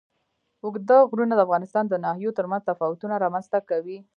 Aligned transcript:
اوږده 0.63 0.97
غرونه 1.09 1.33
د 1.35 1.41
افغانستان 1.45 1.85
د 1.87 1.93
ناحیو 2.05 2.35
ترمنځ 2.37 2.61
تفاوتونه 2.69 3.15
رامنځ 3.23 3.45
ته 3.53 3.59
کوي. 3.69 3.97